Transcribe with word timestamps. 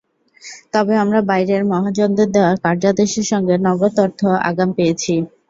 তবে 0.73 0.93
আমরা 1.03 1.19
বাইরের 1.29 1.63
মহাজনদের 1.71 2.27
দেওয়া 2.35 2.53
কার্যাদেশের 2.63 3.25
সঙ্গে 3.31 3.55
নগদ 3.67 3.95
অর্থ 4.05 4.19
আগাম 4.49 4.69
পেয়েছি। 4.77 5.13